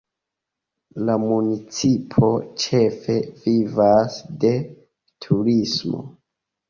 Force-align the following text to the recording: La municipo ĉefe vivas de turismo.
La 1.09 1.17
municipo 1.25 2.31
ĉefe 2.63 3.19
vivas 3.47 4.19
de 4.45 4.55
turismo. 5.27 6.03